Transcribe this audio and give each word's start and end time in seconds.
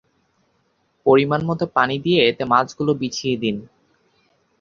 পরিমাণমতো 1.05 1.65
পানি 1.75 1.95
দিয়ে 2.05 2.19
এতে 2.29 2.43
মাছগুলো 2.45 2.91
বিছিয়ে 3.01 3.35
দিন। 3.37 3.55